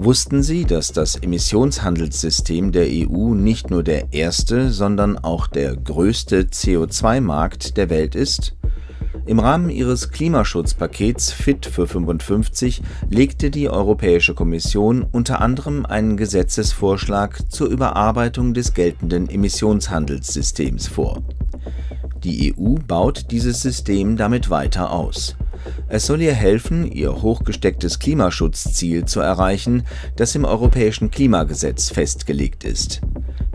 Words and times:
Wussten 0.00 0.44
Sie, 0.44 0.64
dass 0.64 0.92
das 0.92 1.16
Emissionshandelssystem 1.16 2.70
der 2.70 2.86
EU 2.86 3.34
nicht 3.34 3.68
nur 3.68 3.82
der 3.82 4.12
erste, 4.12 4.70
sondern 4.70 5.18
auch 5.18 5.48
der 5.48 5.74
größte 5.74 6.42
CO2-Markt 6.44 7.76
der 7.76 7.90
Welt 7.90 8.14
ist? 8.14 8.54
Im 9.26 9.40
Rahmen 9.40 9.70
ihres 9.70 10.10
Klimaschutzpakets 10.10 11.32
Fit 11.32 11.66
für 11.66 11.88
55 11.88 12.80
legte 13.10 13.50
die 13.50 13.68
Europäische 13.68 14.34
Kommission 14.34 15.04
unter 15.10 15.40
anderem 15.40 15.84
einen 15.84 16.16
Gesetzesvorschlag 16.16 17.50
zur 17.50 17.66
Überarbeitung 17.66 18.54
des 18.54 18.74
geltenden 18.74 19.28
Emissionshandelssystems 19.28 20.86
vor. 20.86 21.24
Die 22.22 22.54
EU 22.54 22.76
baut 22.86 23.32
dieses 23.32 23.62
System 23.62 24.16
damit 24.16 24.48
weiter 24.48 24.92
aus 24.92 25.36
es 25.88 26.06
soll 26.06 26.22
ihr 26.22 26.34
helfen, 26.34 26.90
ihr 26.90 27.22
hochgestecktes 27.22 27.98
Klimaschutzziel 27.98 29.04
zu 29.04 29.20
erreichen, 29.20 29.84
das 30.16 30.34
im 30.34 30.44
Europäischen 30.44 31.10
Klimagesetz 31.10 31.90
festgelegt 31.90 32.64
ist. 32.64 33.00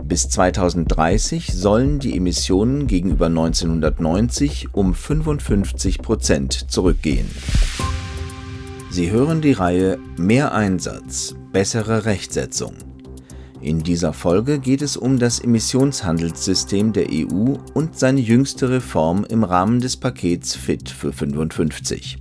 Bis 0.02 0.28
2030 0.28 1.52
sollen 1.54 1.98
die 1.98 2.16
Emissionen 2.16 2.86
gegenüber 2.86 3.26
1990 3.26 4.74
um 4.74 4.94
55 4.94 5.98
Prozent 5.98 6.70
zurückgehen. 6.70 7.30
Sie 8.90 9.10
hören 9.10 9.40
die 9.40 9.52
Reihe 9.52 9.98
Mehr 10.16 10.52
Einsatz, 10.52 11.34
bessere 11.52 12.04
Rechtsetzung. 12.04 12.93
In 13.64 13.82
dieser 13.82 14.12
Folge 14.12 14.58
geht 14.58 14.82
es 14.82 14.94
um 14.94 15.18
das 15.18 15.38
Emissionshandelssystem 15.38 16.92
der 16.92 17.06
EU 17.10 17.54
und 17.72 17.98
seine 17.98 18.20
jüngste 18.20 18.68
Reform 18.68 19.24
im 19.26 19.42
Rahmen 19.42 19.80
des 19.80 19.96
Pakets 19.96 20.54
Fit 20.54 20.90
für 20.90 21.14
55. 21.14 22.18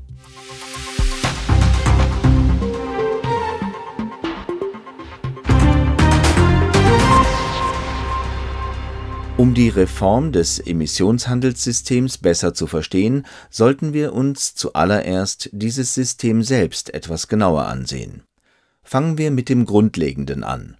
Um 9.35 9.53
die 9.53 9.67
Reform 9.67 10.31
des 10.31 10.59
Emissionshandelssystems 10.59 12.19
besser 12.19 12.53
zu 12.53 12.67
verstehen, 12.67 13.25
sollten 13.49 13.91
wir 13.91 14.13
uns 14.13 14.55
zuallererst 14.55 15.49
dieses 15.51 15.93
System 15.93 16.41
selbst 16.41 16.93
etwas 16.93 17.27
genauer 17.27 17.65
ansehen. 17.65 18.23
Fangen 18.81 19.17
wir 19.17 19.29
mit 19.29 19.49
dem 19.49 19.65
Grundlegenden 19.65 20.45
an 20.45 20.77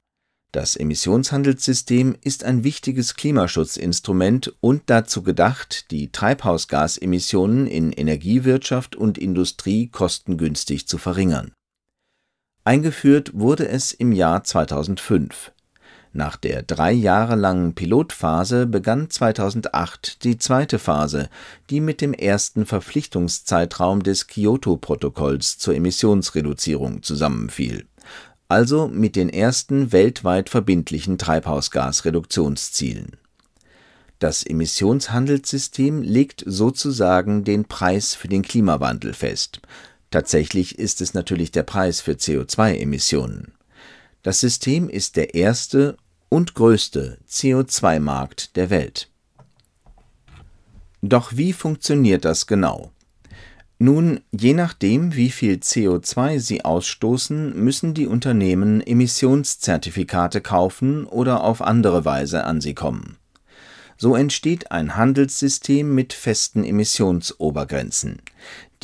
das 0.53 0.75
Emissionshandelssystem 0.75 2.15
ist 2.21 2.43
ein 2.43 2.63
wichtiges 2.63 3.15
Klimaschutzinstrument 3.15 4.53
und 4.61 4.83
dazu 4.85 5.23
gedacht, 5.23 5.89
die 5.89 6.11
Treibhausgasemissionen 6.11 7.65
in 7.65 7.91
Energiewirtschaft 7.91 8.95
und 8.95 9.17
Industrie 9.17 9.87
kostengünstig 9.87 10.87
zu 10.87 10.99
verringern. 10.99 11.51
Eingeführt 12.63 13.31
wurde 13.33 13.67
es 13.67 13.93
im 13.93 14.11
Jahr 14.11 14.43
2005. 14.43 15.51
Nach 16.15 16.35
der 16.35 16.61
drei 16.61 16.91
Jahre 16.91 17.35
langen 17.35 17.73
Pilotphase 17.73 18.67
begann 18.67 19.09
2008 19.09 20.23
die 20.23 20.37
zweite 20.37 20.77
Phase, 20.77 21.29
die 21.71 21.81
mit 21.81 21.99
dem 21.99 22.13
ersten 22.13 22.67
Verpflichtungszeitraum 22.67 24.03
des 24.03 24.27
Kyoto-Protokolls 24.27 25.57
zur 25.57 25.73
Emissionsreduzierung 25.73 27.01
zusammenfiel 27.01 27.87
also 28.53 28.87
mit 28.87 29.15
den 29.15 29.29
ersten 29.29 29.91
weltweit 29.91 30.47
verbindlichen 30.47 31.17
Treibhausgasreduktionszielen. 31.17 33.17
Das 34.19 34.45
Emissionshandelssystem 34.45 36.03
legt 36.03 36.43
sozusagen 36.45 37.43
den 37.43 37.65
Preis 37.65 38.13
für 38.13 38.27
den 38.27 38.43
Klimawandel 38.43 39.13
fest. 39.13 39.59
Tatsächlich 40.11 40.77
ist 40.77 41.01
es 41.01 41.15
natürlich 41.15 41.51
der 41.51 41.63
Preis 41.63 41.99
für 41.99 42.11
CO2-Emissionen. 42.11 43.53
Das 44.21 44.39
System 44.39 44.87
ist 44.87 45.15
der 45.15 45.33
erste 45.33 45.97
und 46.29 46.53
größte 46.53 47.17
CO2-Markt 47.27 48.55
der 48.55 48.69
Welt. 48.69 49.09
Doch 51.01 51.35
wie 51.35 51.53
funktioniert 51.53 52.23
das 52.23 52.45
genau? 52.45 52.92
Nun, 53.79 54.21
je 54.31 54.53
nachdem, 54.53 55.15
wie 55.15 55.29
viel 55.29 55.55
CO2 55.55 56.39
sie 56.39 56.63
ausstoßen, 56.63 57.55
müssen 57.61 57.93
die 57.93 58.07
Unternehmen 58.07 58.81
Emissionszertifikate 58.81 60.41
kaufen 60.41 61.05
oder 61.05 61.43
auf 61.43 61.61
andere 61.61 62.05
Weise 62.05 62.43
an 62.45 62.61
sie 62.61 62.75
kommen. 62.75 63.17
So 63.97 64.15
entsteht 64.15 64.71
ein 64.71 64.95
Handelssystem 64.95 65.93
mit 65.93 66.13
festen 66.13 66.63
Emissionsobergrenzen. 66.63 68.21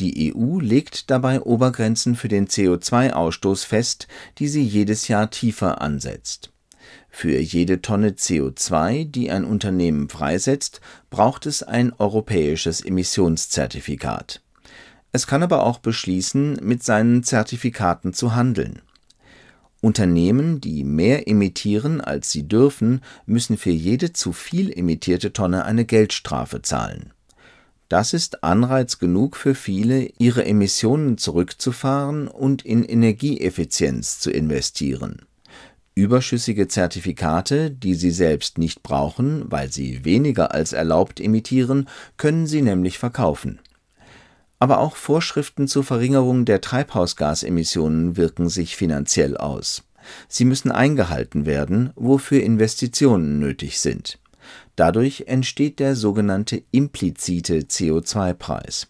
Die 0.00 0.34
EU 0.34 0.60
legt 0.60 1.10
dabei 1.10 1.42
Obergrenzen 1.42 2.14
für 2.14 2.28
den 2.28 2.48
CO2-Ausstoß 2.48 3.66
fest, 3.66 4.08
die 4.38 4.48
sie 4.48 4.62
jedes 4.62 5.08
Jahr 5.08 5.30
tiefer 5.30 5.80
ansetzt. 5.80 6.52
Für 7.10 7.38
jede 7.38 7.82
Tonne 7.82 8.10
CO2, 8.10 9.10
die 9.10 9.30
ein 9.30 9.44
Unternehmen 9.44 10.08
freisetzt, 10.08 10.80
braucht 11.10 11.46
es 11.46 11.62
ein 11.62 11.92
europäisches 11.98 12.80
Emissionszertifikat 12.80 14.40
es 15.12 15.26
kann 15.26 15.42
aber 15.42 15.64
auch 15.64 15.78
beschließen, 15.78 16.58
mit 16.62 16.82
seinen 16.82 17.22
Zertifikaten 17.22 18.12
zu 18.12 18.34
handeln. 18.34 18.80
Unternehmen, 19.80 20.60
die 20.60 20.84
mehr 20.84 21.26
emittieren, 21.26 22.00
als 22.00 22.30
sie 22.30 22.46
dürfen, 22.46 23.00
müssen 23.26 23.56
für 23.56 23.70
jede 23.70 24.12
zu 24.12 24.32
viel 24.32 24.70
emittierte 24.76 25.32
Tonne 25.32 25.64
eine 25.64 25.84
Geldstrafe 25.84 26.62
zahlen. 26.62 27.12
Das 27.88 28.12
ist 28.12 28.44
Anreiz 28.44 28.98
genug 28.98 29.36
für 29.36 29.54
viele, 29.54 30.10
ihre 30.18 30.44
Emissionen 30.44 31.18
zurückzufahren 31.18 32.28
und 32.28 32.64
in 32.64 32.84
Energieeffizienz 32.84 34.20
zu 34.20 34.30
investieren. 34.30 35.22
Überschüssige 35.96 36.68
Zertifikate, 36.68 37.70
die 37.70 37.94
sie 37.94 38.12
selbst 38.12 38.58
nicht 38.58 38.84
brauchen, 38.84 39.50
weil 39.50 39.72
sie 39.72 40.04
weniger 40.04 40.54
als 40.54 40.72
erlaubt 40.72 41.18
emittieren, 41.18 41.88
können 42.16 42.46
sie 42.46 42.62
nämlich 42.62 42.98
verkaufen 42.98 43.58
aber 44.60 44.78
auch 44.78 44.94
Vorschriften 44.94 45.66
zur 45.66 45.82
Verringerung 45.82 46.44
der 46.44 46.60
Treibhausgasemissionen 46.60 48.16
wirken 48.16 48.48
sich 48.48 48.76
finanziell 48.76 49.36
aus. 49.36 49.82
Sie 50.28 50.44
müssen 50.44 50.70
eingehalten 50.70 51.46
werden, 51.46 51.90
wofür 51.96 52.42
Investitionen 52.42 53.38
nötig 53.38 53.80
sind. 53.80 54.18
Dadurch 54.76 55.24
entsteht 55.26 55.78
der 55.78 55.96
sogenannte 55.96 56.62
implizite 56.70 57.60
CO2-Preis. 57.60 58.88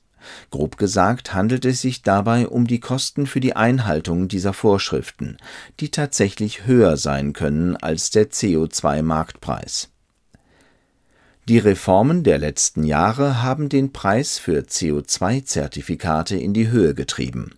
Grob 0.50 0.76
gesagt 0.76 1.34
handelt 1.34 1.64
es 1.64 1.80
sich 1.80 2.02
dabei 2.02 2.46
um 2.46 2.66
die 2.66 2.80
Kosten 2.80 3.26
für 3.26 3.40
die 3.40 3.56
Einhaltung 3.56 4.28
dieser 4.28 4.52
Vorschriften, 4.52 5.38
die 5.78 5.90
tatsächlich 5.90 6.66
höher 6.66 6.96
sein 6.96 7.32
können 7.32 7.76
als 7.76 8.10
der 8.10 8.30
CO2-Marktpreis 8.30 9.89
die 11.50 11.58
Reformen 11.58 12.22
der 12.22 12.38
letzten 12.38 12.84
Jahre 12.84 13.42
haben 13.42 13.68
den 13.68 13.92
Preis 13.92 14.38
für 14.38 14.60
CO2-Zertifikate 14.60 16.36
in 16.36 16.54
die 16.54 16.68
Höhe 16.68 16.94
getrieben 16.94 17.56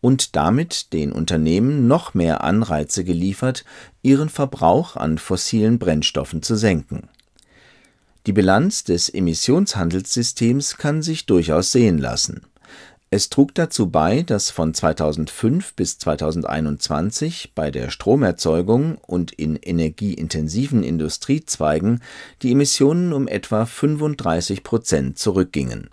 und 0.00 0.36
damit 0.36 0.92
den 0.92 1.10
Unternehmen 1.10 1.88
noch 1.88 2.14
mehr 2.14 2.44
Anreize 2.44 3.02
geliefert, 3.02 3.64
ihren 4.00 4.28
Verbrauch 4.28 4.94
an 4.94 5.18
fossilen 5.18 5.80
Brennstoffen 5.80 6.40
zu 6.40 6.54
senken. 6.54 7.08
Die 8.26 8.32
Bilanz 8.32 8.84
des 8.84 9.08
Emissionshandelssystems 9.08 10.76
kann 10.76 11.02
sich 11.02 11.26
durchaus 11.26 11.72
sehen 11.72 11.98
lassen 11.98 12.42
es 13.16 13.30
trug 13.30 13.54
dazu 13.54 13.90
bei, 13.90 14.22
dass 14.22 14.50
von 14.50 14.74
2005 14.74 15.74
bis 15.74 15.98
2021 15.98 17.52
bei 17.54 17.70
der 17.70 17.90
Stromerzeugung 17.90 18.98
und 18.98 19.32
in 19.32 19.56
energieintensiven 19.56 20.82
Industriezweigen 20.84 22.02
die 22.42 22.52
Emissionen 22.52 23.14
um 23.14 23.26
etwa 23.26 23.64
35 23.64 24.62
Prozent 24.62 25.18
zurückgingen. 25.18 25.88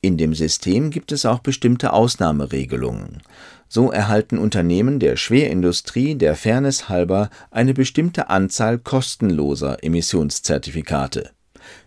In 0.00 0.18
dem 0.18 0.34
System 0.34 0.90
gibt 0.90 1.12
es 1.12 1.24
auch 1.24 1.38
bestimmte 1.38 1.92
Ausnahmeregelungen. 1.92 3.22
So 3.68 3.92
erhalten 3.92 4.38
Unternehmen 4.38 4.98
der 4.98 5.16
Schwerindustrie 5.16 6.16
der 6.16 6.34
Fairness 6.34 6.88
halber 6.88 7.30
eine 7.50 7.74
bestimmte 7.74 8.28
Anzahl 8.28 8.78
kostenloser 8.78 9.82
Emissionszertifikate 9.84 11.30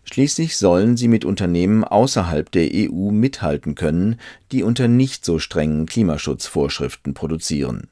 Schließlich 0.04 0.58
sollen 0.58 0.98
sie 0.98 1.08
mit 1.08 1.26
Unternehmen 1.26 1.84
außerhalb 1.84 2.52
der 2.52 2.70
EU 2.74 3.12
mithalten 3.12 3.76
können, 3.76 4.20
die 4.52 4.64
unter 4.64 4.88
nicht 4.88 5.24
so 5.24 5.40
strengen 5.40 5.86
Klimaschutzvorschriften 5.86 7.14
produzieren. 7.14 7.88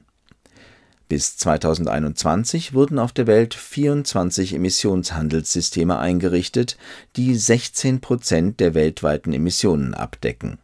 Bis 1.08 1.36
2021 1.38 2.72
wurden 2.72 3.00
auf 3.00 3.12
der 3.12 3.26
Welt 3.26 3.54
24 3.54 4.54
Emissionshandelssysteme 4.54 5.98
eingerichtet, 5.98 6.76
die 7.16 7.34
16 7.34 8.00
Prozent 8.00 8.60
der 8.60 8.74
weltweiten 8.74 9.32
Emissionen 9.32 9.94
abdecken. 9.94 10.58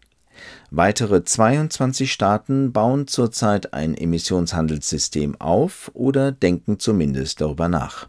Weitere 0.71 1.25
22 1.25 2.13
Staaten 2.13 2.73
bauen 2.73 3.09
zurzeit 3.09 3.73
ein 3.73 3.97
Emissionshandelssystem 3.97 5.41
auf 5.41 5.91
oder 5.95 6.31
denken 6.31 6.79
zumindest 6.79 7.41
darüber 7.41 7.69
nach 7.69 8.09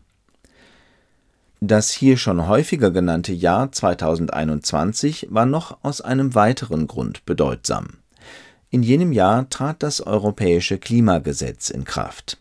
das 1.59 1.91
hier 1.91 2.17
schon 2.17 2.47
häufiger 2.47 2.91
genannte 2.91 3.33
Jahr 3.33 3.71
2021 3.71 5.27
war 5.29 5.45
noch 5.45 5.77
aus 5.83 6.01
einem 6.01 6.35
weiteren 6.35 6.87
Grund 6.87 7.25
bedeutsam. 7.25 7.87
In 8.69 8.83
jenem 8.83 9.11
Jahr 9.11 9.49
trat 9.49 9.81
das 9.81 10.01
Europäische 10.01 10.77
Klimagesetz 10.77 11.69
in 11.69 11.83
Kraft. 11.83 12.37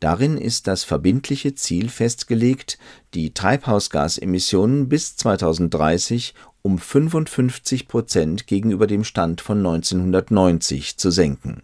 Darin 0.00 0.36
ist 0.36 0.66
das 0.66 0.84
verbindliche 0.84 1.54
Ziel 1.54 1.88
festgelegt, 1.88 2.78
die 3.14 3.32
Treibhausgasemissionen 3.32 4.88
bis 4.88 5.16
2030 5.16 6.34
um 6.62 6.78
55 6.78 7.88
Prozent 7.88 8.46
gegenüber 8.46 8.86
dem 8.86 9.02
Stand 9.02 9.40
von 9.40 9.58
1990 9.58 10.98
zu 10.98 11.10
senken. 11.10 11.62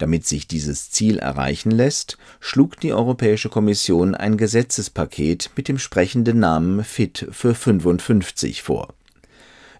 Damit 0.00 0.26
sich 0.26 0.48
dieses 0.48 0.90
Ziel 0.90 1.18
erreichen 1.18 1.70
lässt, 1.70 2.16
schlug 2.40 2.80
die 2.80 2.94
Europäische 2.94 3.50
Kommission 3.50 4.14
ein 4.14 4.38
Gesetzespaket 4.38 5.50
mit 5.56 5.68
dem 5.68 5.78
sprechenden 5.78 6.40
Namen 6.40 6.84
Fit 6.84 7.26
für 7.30 7.54
55 7.54 8.62
vor. 8.62 8.94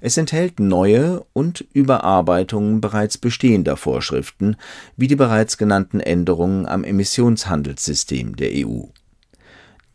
Es 0.02 0.18
enthält 0.18 0.60
neue 0.60 1.24
und 1.32 1.64
Überarbeitungen 1.72 2.82
bereits 2.82 3.16
bestehender 3.16 3.78
Vorschriften, 3.78 4.56
wie 4.94 5.08
die 5.08 5.16
bereits 5.16 5.56
genannten 5.56 6.00
Änderungen 6.00 6.66
am 6.66 6.84
Emissionshandelssystem 6.84 8.36
der 8.36 8.50
EU. 8.66 8.82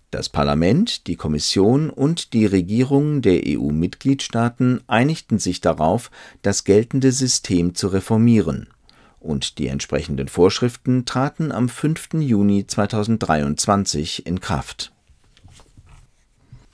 Das 0.10 0.30
Parlament, 0.30 1.06
die 1.06 1.18
Kommission 1.18 1.92
und 1.92 2.34
die 2.34 2.48
Regierungen 2.48 3.22
der 3.22 3.44
EU-Mitgliedstaaten 3.46 4.82
einigten 4.88 5.38
sich 5.38 5.62
darauf, 5.62 6.10
das 6.42 6.64
geltende 6.64 7.12
System 7.12 7.76
zu 7.76 7.90
reformieren, 7.90 8.70
und 9.26 9.58
die 9.58 9.68
entsprechenden 9.68 10.28
Vorschriften 10.28 11.06
traten 11.06 11.52
am 11.52 11.68
5. 11.68 12.14
Juni 12.14 12.68
2023 12.68 14.26
in 14.26 14.40
Kraft. 14.40 14.92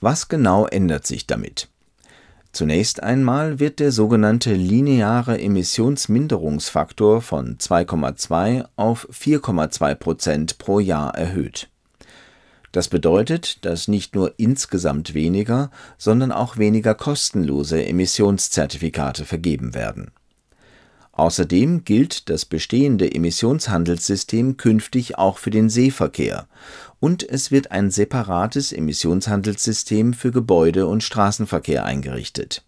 Was 0.02 0.28
genau 0.28 0.66
ändert 0.66 1.08
sich 1.08 1.28
damit? 1.28 1.70
Zunächst 2.52 3.02
einmal 3.02 3.60
wird 3.60 3.80
der 3.80 3.94
sogenannte 3.94 4.54
lineare 4.54 5.40
Emissionsminderungsfaktor 5.40 7.22
von 7.22 7.58
2,2 7.58 8.66
auf 8.76 9.08
4,2 9.10 9.96
Prozent 9.96 10.58
pro 10.58 10.80
Jahr 10.80 11.16
erhöht. 11.16 11.70
Das 12.74 12.88
bedeutet, 12.88 13.66
dass 13.66 13.88
nicht 13.88 14.16
nur 14.16 14.34
insgesamt 14.38 15.14
weniger, 15.14 15.72
sondern 15.98 16.32
auch 16.32 16.58
weniger 16.58 16.96
kostenlose 16.96 17.86
Emissionszertifikate 17.86 19.26
vergeben 19.26 19.74
werden. 19.74 20.12
Außerdem 21.14 21.84
gilt 21.84 22.30
das 22.30 22.46
bestehende 22.46 23.14
Emissionshandelssystem 23.14 24.56
künftig 24.56 25.18
auch 25.18 25.38
für 25.38 25.50
den 25.50 25.70
Seeverkehr 25.70 26.48
und 27.02 27.28
es 27.28 27.52
wird 27.52 27.72
ein 27.72 27.92
separates 27.92 28.72
Emissionshandelssystem 28.72 30.14
für 30.14 30.32
Gebäude 30.32 30.88
und 30.88 31.04
Straßenverkehr 31.04 31.84
eingerichtet. 31.84 32.64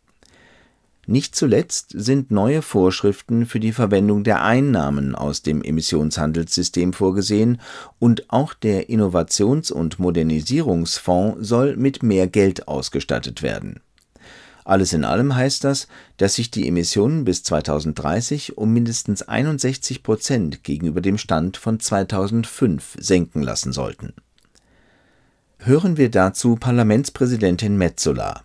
Nicht 1.05 1.35
zuletzt 1.35 1.91
sind 1.93 2.31
neue 2.31 2.61
Vorschriften 2.61 3.45
für 3.45 3.59
die 3.59 3.73
Verwendung 3.73 4.23
der 4.23 4.41
Einnahmen 4.41 5.15
aus 5.15 5.41
dem 5.41 5.61
Emissionshandelssystem 5.61 6.93
vorgesehen 6.93 7.59
und 7.99 8.29
auch 8.29 8.53
der 8.53 8.89
Innovations- 8.89 9.71
und 9.71 9.99
Modernisierungsfonds 9.99 11.45
soll 11.47 11.75
mit 11.75 12.03
mehr 12.03 12.27
Geld 12.27 12.67
ausgestattet 12.69 13.41
werden 13.41 13.81
alles 14.65 14.93
in 14.93 15.03
allem 15.03 15.35
heißt 15.35 15.63
das, 15.63 15.87
dass 16.17 16.35
sich 16.35 16.51
die 16.51 16.67
Emissionen 16.67 17.25
bis 17.25 17.43
2030 17.43 18.57
um 18.57 18.71
mindestens 18.71 19.21
61 19.23 20.03
Prozent 20.03 20.63
gegenüber 20.63 21.01
dem 21.01 21.17
Stand 21.17 21.57
von 21.57 21.79
2005 21.79 22.97
senken 22.99 23.41
lassen 23.41 23.73
sollten. 23.73 24.13
Hören 25.59 25.97
wir 25.97 26.09
dazu 26.09 26.55
Parlamentspräsidentin 26.55 27.77
Metsola. 27.77 28.43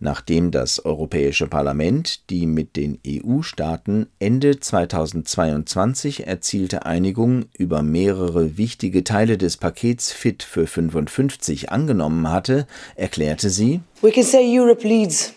Nachdem 0.00 0.52
das 0.52 0.84
Europäische 0.84 1.48
Parlament 1.48 2.30
die 2.30 2.46
mit 2.46 2.76
den 2.76 2.98
EU-Staaten 3.06 4.06
Ende 4.20 4.60
2022 4.60 6.26
erzielte 6.26 6.86
Einigung 6.86 7.46
über 7.56 7.82
mehrere 7.82 8.56
wichtige 8.56 9.02
Teile 9.02 9.38
des 9.38 9.56
Pakets 9.56 10.12
Fit 10.12 10.44
für 10.44 10.66
55 10.68 11.70
angenommen 11.70 12.30
hatte, 12.30 12.66
erklärte 12.94 13.50
sie: 13.50 13.80
We 14.00 14.12
can 14.12 14.22
say 14.22 14.44
Europe 14.56 14.86
leads 14.86 15.34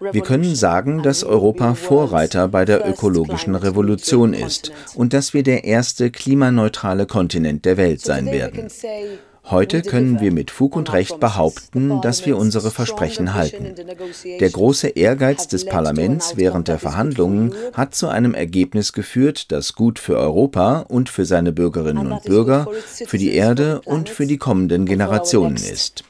wir 0.00 0.22
können 0.22 0.54
sagen, 0.54 1.02
dass 1.02 1.24
Europa 1.24 1.74
Vorreiter 1.74 2.46
bei 2.48 2.64
der 2.64 2.88
ökologischen 2.88 3.56
Revolution 3.56 4.32
ist 4.32 4.70
und 4.94 5.12
dass 5.12 5.34
wir 5.34 5.42
der 5.42 5.64
erste 5.64 6.10
klimaneutrale 6.10 7.06
Kontinent 7.06 7.64
der 7.64 7.76
Welt 7.76 8.00
sein 8.00 8.26
werden. 8.26 8.68
Heute 9.50 9.80
können 9.80 10.20
wir 10.20 10.30
mit 10.30 10.50
Fug 10.50 10.76
und 10.76 10.92
Recht 10.92 11.18
behaupten, 11.20 12.00
dass 12.02 12.26
wir 12.26 12.36
unsere 12.36 12.70
Versprechen 12.70 13.34
halten. 13.34 13.74
Der 14.38 14.50
große 14.50 14.88
Ehrgeiz 14.88 15.48
des 15.48 15.64
Parlaments 15.64 16.36
während 16.36 16.68
der 16.68 16.78
Verhandlungen 16.78 17.54
hat 17.72 17.94
zu 17.94 18.08
einem 18.08 18.34
Ergebnis 18.34 18.92
geführt, 18.92 19.50
das 19.50 19.72
gut 19.74 19.98
für 19.98 20.18
Europa 20.18 20.80
und 20.88 21.08
für 21.08 21.24
seine 21.24 21.52
Bürgerinnen 21.52 22.12
und 22.12 22.24
Bürger, 22.24 22.68
für 23.06 23.18
die 23.18 23.32
Erde 23.32 23.80
und 23.84 24.10
für 24.10 24.26
die 24.26 24.38
kommenden 24.38 24.84
Generationen 24.84 25.56
ist. 25.56 26.04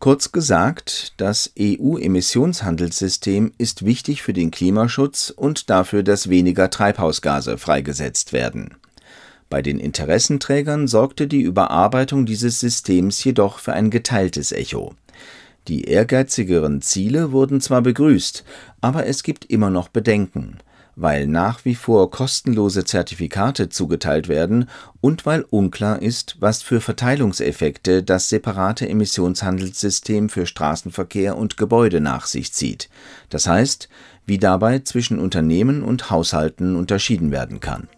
Kurz 0.00 0.32
gesagt, 0.32 1.12
das 1.18 1.52
EU-Emissionshandelssystem 1.58 3.52
ist 3.58 3.84
wichtig 3.84 4.22
für 4.22 4.32
den 4.32 4.50
Klimaschutz 4.50 5.28
und 5.28 5.68
dafür, 5.68 6.02
dass 6.02 6.30
weniger 6.30 6.70
Treibhausgase 6.70 7.58
freigesetzt 7.58 8.32
werden. 8.32 8.76
Bei 9.50 9.60
den 9.60 9.78
Interessenträgern 9.78 10.88
sorgte 10.88 11.26
die 11.26 11.42
Überarbeitung 11.42 12.24
dieses 12.24 12.60
Systems 12.60 13.22
jedoch 13.22 13.58
für 13.58 13.74
ein 13.74 13.90
geteiltes 13.90 14.52
Echo. 14.52 14.94
Die 15.68 15.84
ehrgeizigeren 15.84 16.80
Ziele 16.80 17.30
wurden 17.32 17.60
zwar 17.60 17.82
begrüßt, 17.82 18.42
aber 18.80 19.04
es 19.04 19.22
gibt 19.22 19.44
immer 19.44 19.68
noch 19.68 19.88
Bedenken 19.88 20.60
weil 21.00 21.26
nach 21.26 21.64
wie 21.64 21.74
vor 21.74 22.10
kostenlose 22.10 22.84
Zertifikate 22.84 23.70
zugeteilt 23.70 24.28
werden 24.28 24.68
und 25.00 25.24
weil 25.24 25.46
unklar 25.48 26.02
ist, 26.02 26.36
was 26.40 26.62
für 26.62 26.82
Verteilungseffekte 26.82 28.02
das 28.02 28.28
separate 28.28 28.86
Emissionshandelssystem 28.86 30.28
für 30.28 30.44
Straßenverkehr 30.44 31.38
und 31.38 31.56
Gebäude 31.56 32.02
nach 32.02 32.26
sich 32.26 32.52
zieht, 32.52 32.90
das 33.30 33.46
heißt, 33.46 33.88
wie 34.26 34.36
dabei 34.36 34.80
zwischen 34.80 35.18
Unternehmen 35.18 35.82
und 35.82 36.10
Haushalten 36.10 36.76
unterschieden 36.76 37.30
werden 37.30 37.60
kann. 37.60 37.88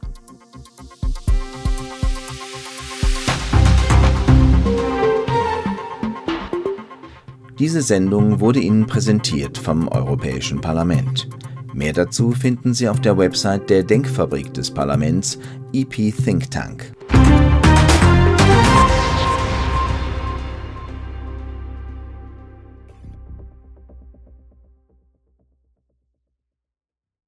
Diese 7.58 7.82
Sendung 7.82 8.40
wurde 8.40 8.60
Ihnen 8.60 8.86
präsentiert 8.86 9.58
vom 9.58 9.88
Europäischen 9.88 10.60
Parlament. 10.60 11.28
Mehr 11.74 11.92
dazu 11.92 12.32
finden 12.32 12.74
Sie 12.74 12.88
auf 12.88 13.00
der 13.00 13.16
Website 13.16 13.70
der 13.70 13.82
Denkfabrik 13.82 14.52
des 14.52 14.70
Parlaments 14.70 15.38
EP 15.72 16.14
Think 16.14 16.50
Tank. 16.50 16.92